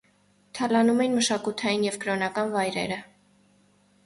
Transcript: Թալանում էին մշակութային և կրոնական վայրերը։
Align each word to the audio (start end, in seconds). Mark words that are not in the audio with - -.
Թալանում 0.59 1.03
էին 1.05 1.13
մշակութային 1.19 1.85
և 1.89 1.99
կրոնական 2.05 2.51
վայրերը։ 2.57 2.99